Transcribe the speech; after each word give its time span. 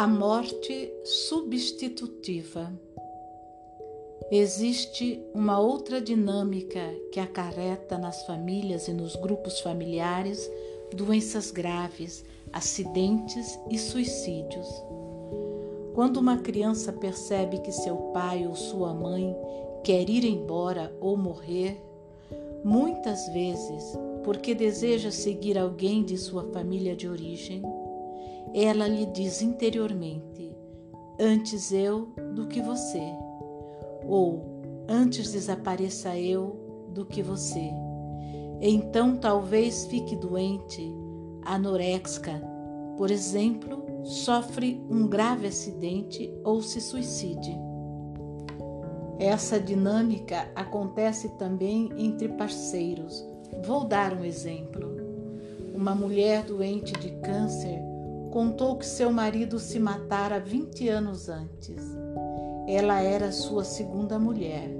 A 0.00 0.06
morte 0.06 0.90
substitutiva. 1.04 2.72
Existe 4.30 5.22
uma 5.34 5.60
outra 5.60 6.00
dinâmica 6.00 6.80
que 7.12 7.20
acarreta 7.20 7.98
nas 7.98 8.24
famílias 8.24 8.88
e 8.88 8.94
nos 8.94 9.14
grupos 9.14 9.60
familiares 9.60 10.50
doenças 10.96 11.50
graves, 11.50 12.24
acidentes 12.50 13.60
e 13.70 13.76
suicídios. 13.76 14.66
Quando 15.92 16.16
uma 16.16 16.38
criança 16.38 16.94
percebe 16.94 17.58
que 17.58 17.70
seu 17.70 17.94
pai 18.14 18.46
ou 18.46 18.56
sua 18.56 18.94
mãe 18.94 19.36
quer 19.84 20.08
ir 20.08 20.24
embora 20.24 20.96
ou 20.98 21.14
morrer, 21.14 21.78
muitas 22.64 23.28
vezes 23.34 23.84
porque 24.24 24.54
deseja 24.54 25.10
seguir 25.10 25.58
alguém 25.58 26.02
de 26.02 26.16
sua 26.16 26.44
família 26.44 26.96
de 26.96 27.06
origem, 27.06 27.62
ela 28.54 28.86
lhe 28.88 29.06
diz 29.06 29.42
interiormente: 29.42 30.54
Antes 31.18 31.72
eu 31.72 32.06
do 32.34 32.46
que 32.46 32.60
você, 32.60 33.12
ou 34.06 34.42
antes 34.88 35.32
desapareça 35.32 36.16
eu 36.18 36.88
do 36.92 37.04
que 37.04 37.22
você. 37.22 37.70
Então 38.60 39.16
talvez 39.16 39.86
fique 39.86 40.16
doente, 40.16 40.82
anorexica, 41.44 42.42
por 42.96 43.10
exemplo, 43.10 43.84
sofre 44.04 44.84
um 44.90 45.06
grave 45.06 45.46
acidente 45.46 46.32
ou 46.44 46.60
se 46.60 46.80
suicide. 46.80 47.56
Essa 49.18 49.60
dinâmica 49.60 50.50
acontece 50.54 51.28
também 51.36 51.90
entre 51.96 52.28
parceiros. 52.28 53.22
Vou 53.66 53.84
dar 53.84 54.14
um 54.14 54.24
exemplo. 54.24 54.96
Uma 55.74 55.94
mulher 55.94 56.44
doente 56.44 56.92
de 56.94 57.10
câncer 57.20 57.89
contou 58.30 58.76
que 58.76 58.86
seu 58.86 59.10
marido 59.10 59.58
se 59.58 59.78
matara 59.78 60.38
20 60.38 60.88
anos 60.88 61.28
antes. 61.28 61.82
Ela 62.66 63.00
era 63.00 63.32
sua 63.32 63.64
segunda 63.64 64.18
mulher. 64.18 64.70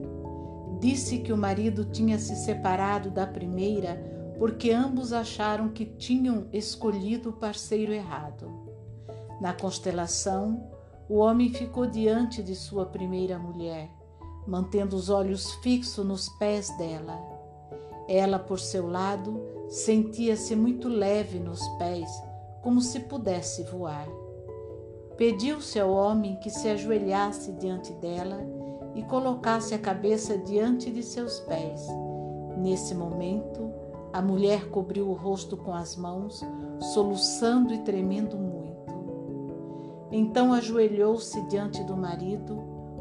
Disse 0.79 1.19
que 1.19 1.33
o 1.33 1.37
marido 1.37 1.85
tinha 1.85 2.19
se 2.19 2.37
separado 2.37 3.11
da 3.11 3.27
primeira 3.27 4.01
porque 4.39 4.71
ambos 4.71 5.13
acharam 5.13 5.69
que 5.69 5.85
tinham 5.85 6.47
escolhido 6.53 7.31
o 7.31 7.33
parceiro 7.35 7.93
errado. 7.93 8.49
Na 9.41 9.53
constelação, 9.53 10.71
o 11.09 11.17
homem 11.17 11.53
ficou 11.53 11.87
diante 11.87 12.43
de 12.43 12.55
sua 12.55 12.87
primeira 12.87 13.39
mulher, 13.39 13.91
mantendo 14.47 14.97
os 14.97 15.11
olhos 15.11 15.53
fixos 15.57 16.07
nos 16.07 16.29
pés 16.39 16.75
dela. 16.79 17.19
Ela, 18.09 18.39
por 18.39 18.59
seu 18.61 18.87
lado, 18.87 19.43
sentia-se 19.69 20.57
muito 20.57 20.89
leve 20.89 21.39
nos 21.39 21.67
pés 21.77 22.30
como 22.63 22.81
se 22.81 23.01
pudesse 23.01 23.63
voar. 23.65 24.09
Pediu-se 25.17 25.79
ao 25.79 25.91
homem 25.91 26.37
que 26.37 26.51
se 26.51 26.69
ajoelhasse 26.69 27.53
diante 27.53 27.93
dela 27.95 28.41
e 28.95 29.03
colocasse 29.03 29.75
a 29.75 29.79
cabeça 29.79 30.39
diante 30.39 30.91
de 30.91 31.03
seus 31.03 31.41
pés. 31.41 31.87
Nesse 32.57 32.95
momento, 32.95 33.71
a 34.13 34.21
mulher 34.21 34.69
cobriu 34.71 35.09
o 35.09 35.15
rosto 35.15 35.57
com 35.57 35.73
as 35.73 35.97
mãos, 35.97 36.41
soluçando 36.93 37.73
e 37.73 37.79
tremendo 37.79 38.37
muito. 38.37 38.71
Então 40.11 40.53
ajoelhou-se 40.53 41.41
diante 41.49 41.85
do 41.85 41.97
marido, 41.97 42.59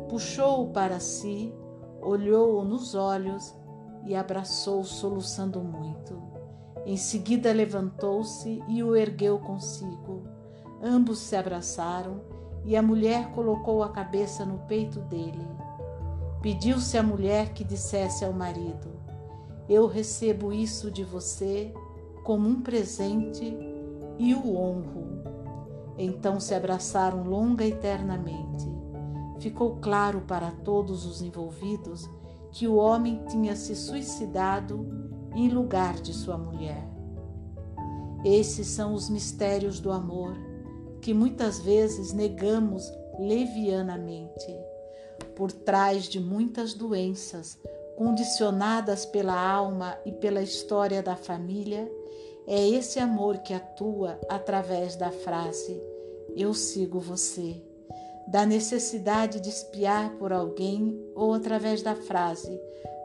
puxou-o 0.08 0.70
para 0.72 1.00
si, 1.00 1.54
olhou-o 2.02 2.64
nos 2.64 2.94
olhos 2.94 3.56
e 4.06 4.16
abraçou, 4.16 4.84
soluçando 4.84 5.62
muito. 5.62 6.39
Em 6.86 6.98
seguida 6.98 7.52
levantou-se 7.52 8.64
e 8.68 8.84
o 8.84 8.96
ergueu 8.96 9.40
consigo. 9.40 10.24
Ambos 10.82 11.20
se 11.20 11.36
abraçaram 11.36 12.22
e 12.66 12.76
a 12.76 12.82
mulher 12.82 13.32
colocou 13.32 13.84
a 13.84 13.90
cabeça 13.90 14.46
no 14.46 14.60
peito 14.60 15.00
dele. 15.02 15.46
Pediu-se 16.42 16.98
à 16.98 17.04
mulher 17.04 17.54
que 17.54 17.64
dissesse 17.64 18.24
ao 18.24 18.32
marido: 18.32 18.90
Eu 19.68 19.88
recebo 19.88 20.54
isso 20.54 20.90
de 20.90 21.04
você 21.04 21.74
como 22.24 22.48
um 22.48 22.62
presente 22.62 23.58
e 24.18 24.34
o 24.34 24.56
honro. 24.56 25.24
Então 25.98 26.40
se 26.40 26.54
abraçaram 26.54 27.24
longa 27.24 27.66
e 27.66 27.72
eternamente. 27.72 28.66
Ficou 29.40 29.78
claro 29.78 30.22
para 30.22 30.52
todos 30.52 31.06
os 31.06 31.22
envolvidos 31.22 32.10
que 32.52 32.68
o 32.68 32.76
homem 32.76 33.24
tinha 33.28 33.56
se 33.56 33.76
suicidado 33.76 34.99
em 35.36 35.50
lugar 35.50 35.96
de 35.96 36.14
sua 36.14 36.38
mulher. 36.38 36.84
Esses 38.24 38.68
são 38.68 38.94
os 38.94 39.10
mistérios 39.10 39.80
do 39.80 39.92
amor 39.92 40.36
que 41.02 41.14
muitas 41.14 41.60
vezes 41.60 42.12
negamos 42.12 42.92
levianamente. 43.18 44.56
Por 45.36 45.52
trás 45.52 46.06
de 46.06 46.20
muitas 46.20 46.74
doenças 46.74 47.58
condicionadas 47.98 49.06
pela 49.06 49.40
alma 49.40 49.98
e 50.06 50.12
pela 50.12 50.42
história 50.42 51.02
da 51.02 51.16
família, 51.16 51.90
é 52.48 52.68
esse 52.68 53.00
amor 53.00 53.40
que 53.40 53.54
atua 53.54 54.20
através 54.28 54.96
da 54.96 55.12
frase 55.12 55.82
Eu 56.36 56.54
sigo 56.54 57.00
você, 57.00 57.62
da 58.28 58.46
necessidade 58.46 59.40
de 59.40 59.50
espiar 59.50 60.12
por 60.18 60.34
alguém 60.34 61.00
ou 61.16 61.34
através 61.34 61.82
da 61.82 61.96
frase 61.96 62.60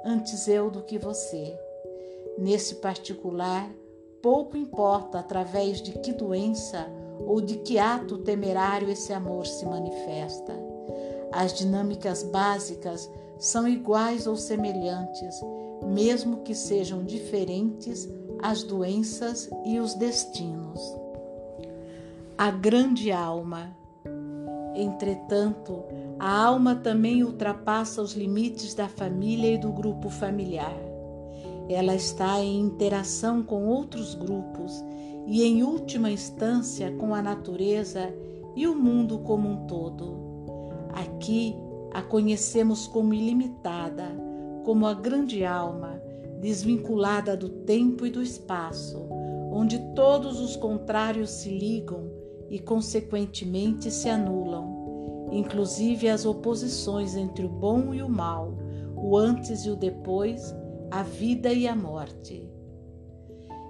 Antes 0.06 0.46
eu 0.48 0.70
do 0.70 0.82
que 0.82 0.98
você. 0.98 1.58
Nesse 2.38 2.76
particular, 2.76 3.70
pouco 4.20 4.56
importa 4.56 5.18
através 5.18 5.80
de 5.80 5.92
que 5.92 6.12
doença 6.12 6.86
ou 7.26 7.40
de 7.40 7.58
que 7.58 7.78
ato 7.78 8.18
temerário 8.18 8.90
esse 8.90 9.12
amor 9.12 9.46
se 9.46 9.64
manifesta. 9.64 10.52
As 11.30 11.52
dinâmicas 11.52 12.22
básicas 12.22 13.10
são 13.38 13.68
iguais 13.68 14.26
ou 14.26 14.36
semelhantes, 14.36 15.40
mesmo 15.84 16.38
que 16.38 16.54
sejam 16.54 17.04
diferentes 17.04 18.08
as 18.42 18.62
doenças 18.62 19.48
e 19.64 19.78
os 19.78 19.94
destinos. 19.94 20.80
A 22.36 22.50
grande 22.50 23.12
alma. 23.12 23.76
Entretanto, 24.74 25.84
a 26.18 26.44
alma 26.44 26.74
também 26.74 27.22
ultrapassa 27.22 28.02
os 28.02 28.14
limites 28.14 28.74
da 28.74 28.88
família 28.88 29.54
e 29.54 29.58
do 29.58 29.72
grupo 29.72 30.08
familiar. 30.08 30.93
Ela 31.68 31.94
está 31.94 32.40
em 32.40 32.60
interação 32.60 33.42
com 33.42 33.66
outros 33.66 34.14
grupos 34.14 34.84
e, 35.26 35.42
em 35.42 35.62
última 35.62 36.10
instância, 36.10 36.92
com 36.92 37.14
a 37.14 37.22
natureza 37.22 38.12
e 38.54 38.66
o 38.66 38.74
mundo 38.74 39.18
como 39.20 39.48
um 39.48 39.66
todo. 39.66 40.14
Aqui 40.92 41.56
a 41.92 42.02
conhecemos 42.02 42.86
como 42.86 43.14
ilimitada, 43.14 44.04
como 44.64 44.86
a 44.86 44.94
grande 44.94 45.44
alma, 45.44 46.00
desvinculada 46.40 47.36
do 47.36 47.48
tempo 47.48 48.04
e 48.04 48.10
do 48.10 48.22
espaço, 48.22 49.06
onde 49.50 49.78
todos 49.94 50.40
os 50.40 50.56
contrários 50.56 51.30
se 51.30 51.48
ligam 51.48 52.10
e, 52.50 52.58
consequentemente, 52.58 53.90
se 53.90 54.08
anulam, 54.08 55.28
inclusive 55.32 56.08
as 56.08 56.26
oposições 56.26 57.16
entre 57.16 57.46
o 57.46 57.48
bom 57.48 57.94
e 57.94 58.02
o 58.02 58.08
mal, 58.08 58.52
o 58.96 59.16
antes 59.16 59.64
e 59.64 59.70
o 59.70 59.76
depois 59.76 60.54
a 60.94 61.02
vida 61.02 61.52
e 61.52 61.66
a 61.66 61.74
morte. 61.74 62.48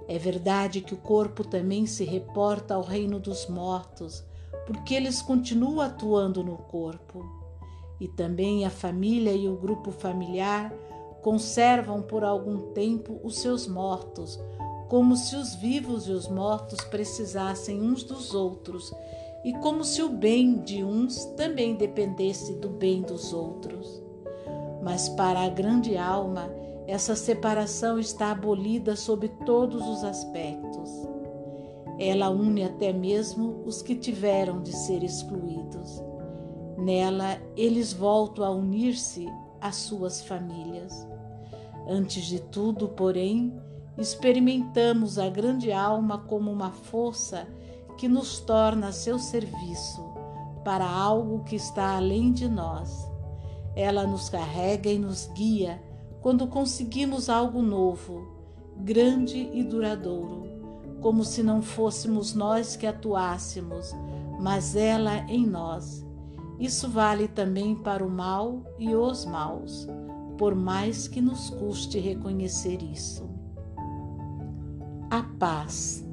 É 0.07 0.15
verdade 0.19 0.79
que 0.81 0.93
o 0.93 0.97
corpo 0.97 1.43
também 1.43 1.87
se 1.87 2.03
reporta 2.03 2.75
ao 2.75 2.83
reino 2.83 3.19
dos 3.19 3.47
mortos, 3.47 4.23
porque 4.67 4.93
eles 4.93 5.23
continuam 5.23 5.81
atuando 5.81 6.43
no 6.43 6.55
corpo. 6.55 7.25
E 7.99 8.07
também 8.07 8.63
a 8.63 8.69
família 8.69 9.33
e 9.33 9.49
o 9.49 9.57
grupo 9.57 9.89
familiar 9.89 10.71
conservam 11.23 11.99
por 11.99 12.23
algum 12.23 12.71
tempo 12.73 13.19
os 13.23 13.39
seus 13.39 13.67
mortos, 13.67 14.39
como 14.87 15.15
se 15.15 15.35
os 15.35 15.55
vivos 15.55 16.07
e 16.07 16.11
os 16.11 16.27
mortos 16.27 16.79
precisassem 16.81 17.81
uns 17.81 18.03
dos 18.03 18.35
outros, 18.35 18.93
e 19.43 19.51
como 19.53 19.83
se 19.83 20.03
o 20.03 20.09
bem 20.09 20.59
de 20.59 20.83
uns 20.83 21.25
também 21.35 21.73
dependesse 21.75 22.53
do 22.53 22.69
bem 22.69 23.01
dos 23.01 23.33
outros. 23.33 23.99
Mas 24.83 25.09
para 25.09 25.39
a 25.39 25.49
grande 25.49 25.97
alma, 25.97 26.51
essa 26.87 27.15
separação 27.15 27.97
está 27.97 28.31
abolida 28.31 28.95
sob 28.95 29.27
todos 29.45 29.87
os 29.87 30.03
aspectos. 30.03 30.89
Ela 31.97 32.29
une 32.29 32.63
até 32.63 32.93
mesmo 32.93 33.63
os 33.65 33.81
que 33.81 33.95
tiveram 33.95 34.61
de 34.61 34.71
ser 34.71 35.03
excluídos. 35.03 36.03
Nela, 36.77 37.41
eles 37.55 37.91
voltam 37.91 38.45
a 38.45 38.51
unir-se 38.51 39.27
às 39.59 39.77
suas 39.77 40.21
famílias. 40.21 41.07
Antes 41.87 42.25
de 42.25 42.39
tudo, 42.39 42.89
porém, 42.89 43.53
experimentamos 43.97 45.17
a 45.17 45.29
grande 45.29 45.71
alma 45.71 46.19
como 46.19 46.51
uma 46.51 46.71
força 46.71 47.47
que 47.97 48.07
nos 48.07 48.39
torna 48.41 48.89
a 48.89 48.91
seu 48.91 49.17
serviço 49.17 50.03
para 50.63 50.85
algo 50.85 51.43
que 51.45 51.55
está 51.55 51.95
além 51.95 52.31
de 52.31 52.49
nós. 52.49 53.09
Ela 53.75 54.05
nos 54.05 54.29
carrega 54.29 54.89
e 54.89 54.99
nos 54.99 55.27
guia 55.33 55.81
quando 56.25 56.47
conseguimos 56.47 57.29
algo 57.29 57.61
novo, 57.61 58.25
grande 58.77 59.47
e 59.53 59.63
duradouro, 59.63 60.47
como 60.99 61.23
se 61.23 61.43
não 61.43 61.61
fôssemos 61.61 62.33
nós 62.33 62.75
que 62.75 62.87
atuássemos, 62.87 63.93
mas 64.39 64.75
ela 64.75 65.17
em 65.29 65.45
nós. 65.45 66.03
Isso 66.59 66.89
vale 66.89 67.27
também 67.27 67.75
para 67.75 68.03
o 68.03 68.09
mal 68.09 68.63
e 68.79 68.95
os 68.95 69.23
maus, 69.23 69.87
por 70.35 70.55
mais 70.55 71.07
que 71.07 71.21
nos 71.21 71.51
custe 71.51 71.99
reconhecer 71.99 72.81
isso. 72.81 73.29
A 75.11 75.21
paz 75.37 76.03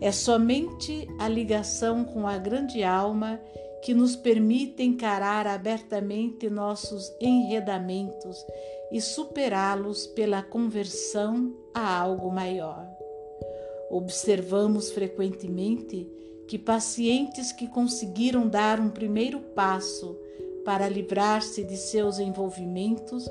é 0.00 0.10
somente 0.10 1.06
a 1.18 1.28
ligação 1.28 2.02
com 2.02 2.26
a 2.26 2.38
grande 2.38 2.82
alma 2.82 3.38
que 3.84 3.92
nos 3.92 4.16
permite 4.16 4.82
encarar 4.82 5.46
abertamente 5.46 6.48
nossos 6.48 7.14
enredamentos 7.20 8.42
e 8.90 8.98
superá-los 8.98 10.06
pela 10.06 10.42
conversão 10.42 11.54
a 11.74 12.00
algo 12.00 12.30
maior. 12.32 12.88
Observamos 13.90 14.90
frequentemente 14.90 16.10
que 16.48 16.58
pacientes 16.58 17.52
que 17.52 17.68
conseguiram 17.68 18.48
dar 18.48 18.80
um 18.80 18.88
primeiro 18.88 19.38
passo 19.38 20.18
para 20.64 20.88
livrar-se 20.88 21.62
de 21.62 21.76
seus 21.76 22.18
envolvimentos 22.18 23.28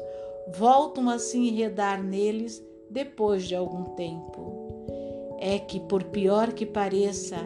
voltam 0.55 1.09
a 1.09 1.17
se 1.17 1.35
enredar 1.35 2.03
neles 2.03 2.63
depois 2.91 3.47
de 3.47 3.55
algum 3.55 3.95
tempo. 3.95 5.35
É 5.39 5.57
que, 5.57 5.79
por 5.79 6.03
pior 6.03 6.53
que 6.53 6.65
pareça, 6.65 7.37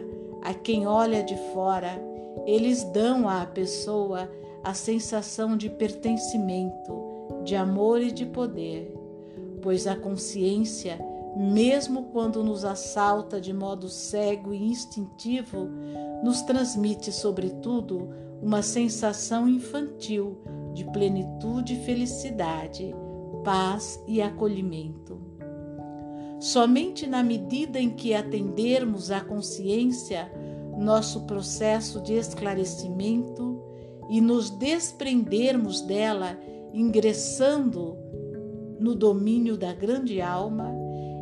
a 0.42 0.52
quem 0.52 0.86
olha 0.86 1.22
de 1.22 1.36
fora, 1.54 2.07
eles 2.48 2.82
dão 2.82 3.28
à 3.28 3.44
pessoa 3.44 4.26
a 4.64 4.72
sensação 4.72 5.54
de 5.54 5.68
pertencimento, 5.68 6.94
de 7.44 7.54
amor 7.54 8.00
e 8.00 8.10
de 8.10 8.24
poder, 8.24 8.90
pois 9.60 9.86
a 9.86 9.94
consciência, 9.94 10.98
mesmo 11.36 12.04
quando 12.04 12.42
nos 12.42 12.64
assalta 12.64 13.38
de 13.38 13.52
modo 13.52 13.86
cego 13.90 14.54
e 14.54 14.64
instintivo, 14.64 15.68
nos 16.24 16.40
transmite, 16.40 17.12
sobretudo, 17.12 18.08
uma 18.40 18.62
sensação 18.62 19.46
infantil 19.46 20.38
de 20.72 20.86
plenitude 20.86 21.74
e 21.74 21.84
felicidade, 21.84 22.94
paz 23.44 24.02
e 24.08 24.22
acolhimento. 24.22 25.20
Somente 26.40 27.06
na 27.06 27.22
medida 27.22 27.78
em 27.78 27.90
que 27.90 28.14
atendermos 28.14 29.10
à 29.10 29.20
consciência, 29.20 30.32
nosso 30.78 31.22
processo 31.22 32.00
de 32.00 32.14
esclarecimento 32.14 33.62
e 34.08 34.20
nos 34.20 34.50
desprendermos 34.50 35.80
dela, 35.82 36.38
ingressando 36.72 37.96
no 38.78 38.94
domínio 38.94 39.56
da 39.56 39.72
grande 39.72 40.20
alma, 40.20 40.72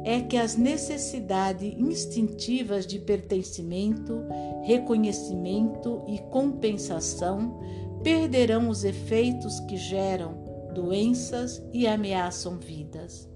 é 0.05 0.21
que 0.21 0.37
as 0.37 0.57
necessidades 0.57 1.75
instintivas 1.77 2.87
de 2.87 3.01
pertencimento, 3.01 4.23
reconhecimento 4.63 6.05
e 6.07 6.19
compensação 6.31 7.59
perderão 8.05 8.69
os 8.69 8.85
efeitos 8.85 9.59
que 9.61 9.77
geram 9.77 10.45
doenças 10.73 11.61
e 11.73 11.89
ameaçam 11.89 12.57
vidas. 12.57 13.29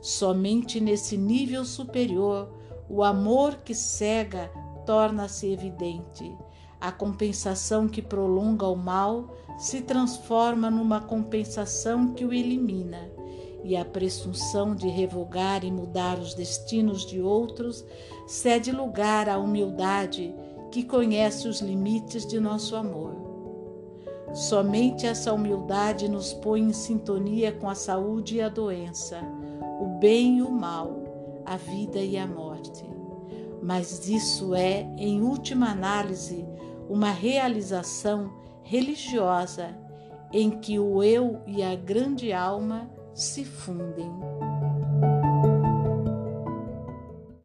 Somente 0.00 0.80
nesse 0.80 1.16
nível 1.16 1.64
superior, 1.64 2.50
o 2.88 3.02
amor 3.02 3.58
que 3.58 3.74
cega 3.74 4.50
torna-se 4.84 5.50
evidente. 5.50 6.36
A 6.80 6.90
compensação 6.90 7.86
que 7.88 8.02
prolonga 8.02 8.66
o 8.66 8.76
mal 8.76 9.28
se 9.58 9.82
transforma 9.82 10.70
numa 10.70 11.00
compensação 11.00 12.12
que 12.12 12.24
o 12.24 12.32
elimina, 12.32 13.10
e 13.64 13.76
a 13.76 13.84
presunção 13.84 14.74
de 14.74 14.88
revogar 14.88 15.64
e 15.64 15.70
mudar 15.70 16.18
os 16.18 16.34
destinos 16.34 17.06
de 17.06 17.20
outros 17.20 17.84
cede 18.26 18.72
lugar 18.72 19.28
à 19.28 19.38
humildade 19.38 20.34
que 20.72 20.82
conhece 20.82 21.46
os 21.46 21.60
limites 21.60 22.26
de 22.26 22.40
nosso 22.40 22.74
amor. 22.74 23.14
Somente 24.34 25.06
essa 25.06 25.32
humildade 25.32 26.08
nos 26.08 26.32
põe 26.32 26.60
em 26.60 26.72
sintonia 26.72 27.52
com 27.52 27.68
a 27.68 27.74
saúde 27.74 28.36
e 28.36 28.42
a 28.42 28.48
doença, 28.48 29.20
o 29.80 29.98
bem 30.00 30.38
e 30.38 30.42
o 30.42 30.50
mal, 30.50 31.42
a 31.44 31.56
vida 31.56 31.98
e 32.00 32.16
a 32.16 32.26
morte 32.26 32.51
mas 33.62 34.08
isso 34.08 34.54
é, 34.54 34.80
em 34.98 35.22
última 35.22 35.70
análise, 35.70 36.44
uma 36.88 37.10
realização 37.10 38.32
religiosa 38.62 39.76
em 40.32 40.50
que 40.50 40.78
o 40.78 41.02
eu 41.02 41.40
e 41.46 41.62
a 41.62 41.74
grande 41.74 42.32
alma 42.32 42.90
se 43.14 43.44
fundem. 43.44 44.10